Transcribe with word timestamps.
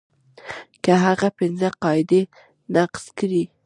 که 0.83 0.91
هغه 1.05 1.27
پنځه 1.39 1.67
قاعدې 1.81 2.21
نقض 2.73 3.03
کړي. 3.17 3.43